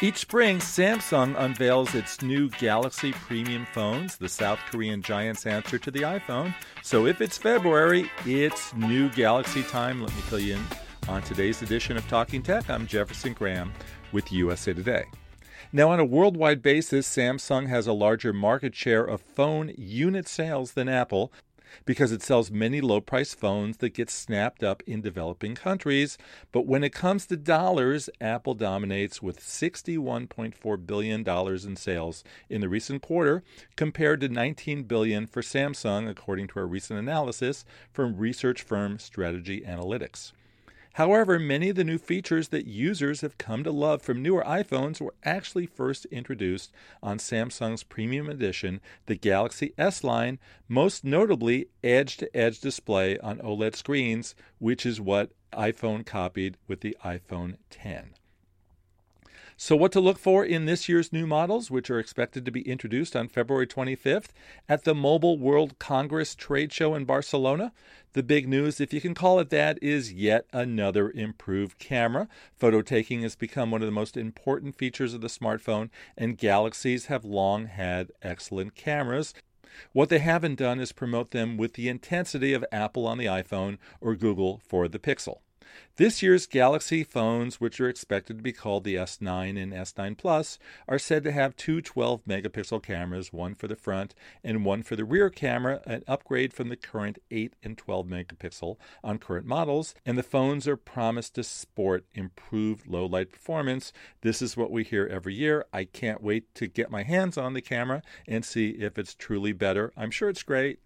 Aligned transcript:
Each 0.00 0.18
spring, 0.18 0.58
Samsung 0.58 1.34
unveils 1.36 1.96
its 1.96 2.22
new 2.22 2.50
Galaxy 2.50 3.10
premium 3.10 3.66
phones, 3.72 4.16
the 4.16 4.28
South 4.28 4.60
Korean 4.70 5.02
giant's 5.02 5.44
answer 5.44 5.76
to 5.76 5.90
the 5.90 6.02
iPhone. 6.02 6.54
So 6.84 7.06
if 7.06 7.20
it's 7.20 7.36
February, 7.36 8.08
it's 8.24 8.72
new 8.74 9.08
Galaxy 9.08 9.64
time. 9.64 10.00
Let 10.00 10.14
me 10.14 10.20
fill 10.22 10.38
you 10.38 10.54
in 10.54 10.64
on 11.08 11.22
today's 11.22 11.62
edition 11.62 11.96
of 11.96 12.06
Talking 12.06 12.44
Tech. 12.44 12.70
I'm 12.70 12.86
Jefferson 12.86 13.32
Graham 13.32 13.72
with 14.12 14.30
USA 14.30 14.72
Today. 14.72 15.04
Now, 15.72 15.90
on 15.90 15.98
a 15.98 16.04
worldwide 16.04 16.62
basis, 16.62 17.08
Samsung 17.08 17.66
has 17.66 17.88
a 17.88 17.92
larger 17.92 18.32
market 18.32 18.76
share 18.76 19.04
of 19.04 19.20
phone 19.20 19.74
unit 19.76 20.28
sales 20.28 20.72
than 20.72 20.88
Apple, 20.88 21.32
because 21.84 22.12
it 22.12 22.22
sells 22.22 22.50
many 22.50 22.80
low 22.80 23.00
price 23.00 23.34
phones 23.34 23.78
that 23.78 23.94
get 23.94 24.10
snapped 24.10 24.62
up 24.62 24.82
in 24.86 25.00
developing 25.00 25.54
countries. 25.54 26.18
But 26.52 26.66
when 26.66 26.84
it 26.84 26.92
comes 26.92 27.26
to 27.26 27.36
dollars, 27.36 28.10
Apple 28.20 28.54
dominates 28.54 29.22
with 29.22 29.40
$61.4 29.40 30.86
billion 30.86 31.28
in 31.28 31.76
sales 31.76 32.24
in 32.48 32.60
the 32.60 32.68
recent 32.68 33.02
quarter, 33.02 33.42
compared 33.76 34.20
to 34.20 34.28
19 34.28 34.84
billion 34.84 35.26
for 35.26 35.42
Samsung, 35.42 36.08
according 36.08 36.48
to 36.48 36.60
a 36.60 36.64
recent 36.64 36.98
analysis 36.98 37.64
from 37.92 38.16
research 38.16 38.62
firm 38.62 38.98
Strategy 38.98 39.62
Analytics. 39.62 40.32
However, 40.94 41.38
many 41.38 41.68
of 41.68 41.76
the 41.76 41.84
new 41.84 41.98
features 41.98 42.48
that 42.48 42.66
users 42.66 43.20
have 43.20 43.38
come 43.38 43.62
to 43.64 43.70
love 43.70 44.02
from 44.02 44.22
newer 44.22 44.42
iPhones 44.44 45.00
were 45.00 45.14
actually 45.22 45.66
first 45.66 46.06
introduced 46.06 46.72
on 47.02 47.18
Samsung's 47.18 47.84
premium 47.84 48.28
edition, 48.28 48.80
the 49.06 49.14
Galaxy 49.14 49.72
S 49.78 50.02
line, 50.02 50.38
most 50.68 51.04
notably 51.04 51.68
edge 51.84 52.16
to 52.16 52.36
edge 52.36 52.60
display 52.60 53.18
on 53.18 53.38
OLED 53.38 53.76
screens, 53.76 54.34
which 54.58 54.84
is 54.84 55.00
what 55.00 55.30
iPhone 55.52 56.04
copied 56.04 56.56
with 56.66 56.80
the 56.80 56.96
iPhone 57.04 57.56
10. 57.70 58.14
So, 59.60 59.74
what 59.74 59.90
to 59.90 60.00
look 60.00 60.20
for 60.20 60.44
in 60.44 60.66
this 60.66 60.88
year's 60.88 61.12
new 61.12 61.26
models, 61.26 61.68
which 61.68 61.90
are 61.90 61.98
expected 61.98 62.44
to 62.44 62.52
be 62.52 62.60
introduced 62.60 63.16
on 63.16 63.26
February 63.26 63.66
25th 63.66 64.28
at 64.68 64.84
the 64.84 64.94
Mobile 64.94 65.36
World 65.36 65.80
Congress 65.80 66.36
trade 66.36 66.72
show 66.72 66.94
in 66.94 67.04
Barcelona? 67.04 67.72
The 68.12 68.22
big 68.22 68.48
news, 68.48 68.80
if 68.80 68.92
you 68.92 69.00
can 69.00 69.14
call 69.14 69.40
it 69.40 69.50
that, 69.50 69.76
is 69.82 70.12
yet 70.12 70.46
another 70.52 71.10
improved 71.10 71.80
camera. 71.80 72.28
Photo 72.56 72.82
taking 72.82 73.22
has 73.22 73.34
become 73.34 73.72
one 73.72 73.82
of 73.82 73.86
the 73.86 73.90
most 73.90 74.16
important 74.16 74.76
features 74.76 75.12
of 75.12 75.22
the 75.22 75.26
smartphone, 75.26 75.90
and 76.16 76.38
Galaxies 76.38 77.06
have 77.06 77.24
long 77.24 77.66
had 77.66 78.12
excellent 78.22 78.76
cameras. 78.76 79.34
What 79.92 80.08
they 80.08 80.20
haven't 80.20 80.60
done 80.60 80.78
is 80.78 80.92
promote 80.92 81.32
them 81.32 81.56
with 81.56 81.74
the 81.74 81.88
intensity 81.88 82.52
of 82.52 82.64
Apple 82.70 83.08
on 83.08 83.18
the 83.18 83.26
iPhone 83.26 83.78
or 84.00 84.14
Google 84.14 84.62
for 84.64 84.86
the 84.86 85.00
Pixel. 85.00 85.38
This 85.98 86.22
year's 86.22 86.46
Galaxy 86.46 87.02
phones, 87.02 87.60
which 87.60 87.80
are 87.80 87.88
expected 87.88 88.36
to 88.36 88.42
be 88.42 88.52
called 88.52 88.84
the 88.84 88.94
S9 88.94 89.60
and 89.60 89.72
S9 89.72 90.16
Plus, 90.16 90.56
are 90.86 90.98
said 90.98 91.24
to 91.24 91.32
have 91.32 91.56
two 91.56 91.80
12 91.80 92.24
megapixel 92.24 92.80
cameras, 92.84 93.32
one 93.32 93.56
for 93.56 93.66
the 93.66 93.74
front 93.74 94.14
and 94.44 94.64
one 94.64 94.84
for 94.84 94.94
the 94.94 95.04
rear 95.04 95.28
camera, 95.28 95.80
an 95.86 96.04
upgrade 96.06 96.52
from 96.52 96.68
the 96.68 96.76
current 96.76 97.18
8 97.32 97.54
and 97.64 97.76
12 97.76 98.06
megapixel 98.06 98.76
on 99.02 99.18
current 99.18 99.44
models, 99.44 99.94
and 100.06 100.16
the 100.16 100.22
phones 100.22 100.68
are 100.68 100.76
promised 100.76 101.34
to 101.34 101.42
sport 101.42 102.04
improved 102.14 102.86
low 102.86 103.06
light 103.06 103.32
performance. 103.32 103.92
This 104.20 104.40
is 104.40 104.56
what 104.56 104.70
we 104.70 104.84
hear 104.84 105.06
every 105.06 105.34
year. 105.34 105.66
I 105.72 105.82
can't 105.82 106.22
wait 106.22 106.54
to 106.54 106.68
get 106.68 106.92
my 106.92 107.02
hands 107.02 107.36
on 107.36 107.54
the 107.54 107.60
camera 107.60 108.02
and 108.28 108.44
see 108.44 108.70
if 108.70 108.98
it's 108.98 109.16
truly 109.16 109.52
better. 109.52 109.92
I'm 109.96 110.12
sure 110.12 110.28
it's 110.28 110.44
great 110.44 110.78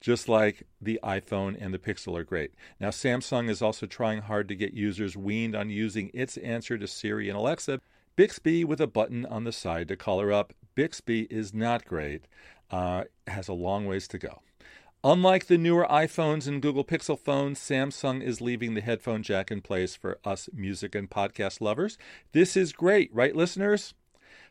just 0.00 0.28
like 0.28 0.66
the 0.80 0.98
iPhone 1.02 1.56
and 1.60 1.74
the 1.74 1.78
Pixel 1.78 2.18
are 2.18 2.24
great. 2.24 2.52
Now, 2.78 2.88
Samsung 2.88 3.48
is 3.48 3.62
also 3.62 3.86
trying 3.86 4.22
hard 4.22 4.48
to 4.48 4.54
get 4.54 4.74
users 4.74 5.16
weaned 5.16 5.54
on 5.54 5.70
using 5.70 6.10
its 6.14 6.36
answer 6.38 6.78
to 6.78 6.86
Siri 6.86 7.28
and 7.28 7.38
Alexa, 7.38 7.80
Bixby 8.16 8.64
with 8.64 8.80
a 8.80 8.86
button 8.86 9.24
on 9.26 9.44
the 9.44 9.52
side 9.52 9.88
to 9.88 9.96
call 9.96 10.20
her 10.20 10.32
up. 10.32 10.52
Bixby 10.74 11.22
is 11.30 11.54
not 11.54 11.84
great, 11.84 12.24
uh, 12.70 13.04
has 13.26 13.48
a 13.48 13.52
long 13.52 13.86
ways 13.86 14.08
to 14.08 14.18
go. 14.18 14.42
Unlike 15.02 15.46
the 15.46 15.56
newer 15.56 15.86
iPhones 15.90 16.46
and 16.46 16.60
Google 16.60 16.84
Pixel 16.84 17.18
phones, 17.18 17.58
Samsung 17.58 18.22
is 18.22 18.42
leaving 18.42 18.74
the 18.74 18.82
headphone 18.82 19.22
jack 19.22 19.50
in 19.50 19.62
place 19.62 19.96
for 19.96 20.18
us 20.26 20.50
music 20.52 20.94
and 20.94 21.08
podcast 21.08 21.62
lovers. 21.62 21.96
This 22.32 22.54
is 22.54 22.74
great, 22.74 23.08
right, 23.14 23.34
listeners? 23.34 23.94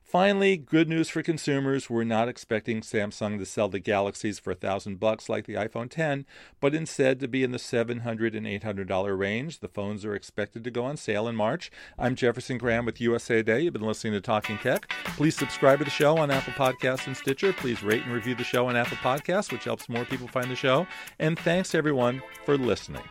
Finally, 0.10 0.58
good 0.58 0.90
news 0.90 1.08
for 1.08 1.22
consumers. 1.22 1.88
We're 1.88 2.04
not 2.04 2.28
expecting 2.28 2.82
Samsung 2.82 3.38
to 3.38 3.46
sell 3.46 3.70
the 3.70 3.80
Galaxies 3.80 4.40
for 4.40 4.50
a 4.50 4.56
thousand 4.56 5.00
bucks 5.00 5.30
like 5.30 5.46
the 5.46 5.54
iPhone 5.54 5.88
10, 5.88 6.26
but 6.60 6.74
instead 6.74 7.20
to 7.20 7.28
be 7.28 7.44
in 7.44 7.52
the 7.52 7.60
$700 7.60 8.36
and 8.36 8.88
$800 8.88 9.20
range. 9.20 9.60
The 9.60 9.68
phones 9.68 10.04
are 10.06 10.16
expected 10.16 10.64
to 10.64 10.72
go 10.72 10.86
on 10.86 10.98
sale 10.98 11.28
in 11.28 11.36
March. 11.36 11.70
I'm 12.00 12.16
Jefferson 12.16 12.58
Graham 12.58 12.88
with 12.88 13.00
USA 13.00 13.36
Today. 13.36 13.60
You've 13.60 13.74
been 13.74 13.84
listening 13.84 14.14
to 14.14 14.22
Talking 14.22 14.58
Tech. 14.58 14.92
Please 15.16 15.38
subscribe 15.38 15.78
to 15.78 15.86
the 15.86 15.92
show 15.92 16.18
on 16.18 16.32
Apple 16.32 16.54
Podcasts 16.54 17.06
and 17.06 17.16
Stitcher. 17.16 17.54
Please 17.54 17.84
rate 17.84 18.02
and 18.02 18.12
review 18.12 18.34
the 18.34 18.44
show 18.44 18.66
on 18.66 18.76
Apple 18.76 18.98
Podcasts, 18.98 19.52
which 19.52 19.66
helps 19.66 19.90
more 19.90 20.06
people 20.06 20.28
find 20.28 20.50
the 20.50 20.56
show. 20.56 20.88
And 21.20 21.38
thanks 21.38 21.76
everyone 21.76 22.24
for 22.46 22.58
listening. 22.58 23.04